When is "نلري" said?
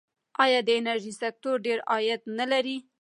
2.37-2.77